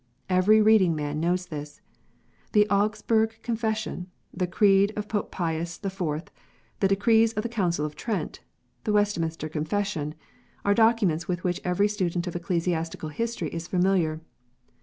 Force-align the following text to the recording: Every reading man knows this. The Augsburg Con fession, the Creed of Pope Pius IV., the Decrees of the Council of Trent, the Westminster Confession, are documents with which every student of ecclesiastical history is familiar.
Every 0.31 0.63
reading 0.63 0.95
man 0.95 1.19
knows 1.19 1.45
this. 1.45 1.79
The 2.53 2.67
Augsburg 2.71 3.35
Con 3.43 3.55
fession, 3.55 4.07
the 4.33 4.47
Creed 4.47 4.91
of 4.95 5.07
Pope 5.07 5.29
Pius 5.29 5.79
IV., 5.85 6.01
the 6.79 6.87
Decrees 6.87 7.33
of 7.33 7.43
the 7.43 7.47
Council 7.47 7.85
of 7.85 7.95
Trent, 7.95 8.39
the 8.83 8.93
Westminster 8.93 9.47
Confession, 9.47 10.15
are 10.65 10.73
documents 10.73 11.27
with 11.27 11.43
which 11.43 11.61
every 11.63 11.87
student 11.87 12.25
of 12.25 12.35
ecclesiastical 12.35 13.09
history 13.09 13.49
is 13.49 13.67
familiar. 13.67 14.21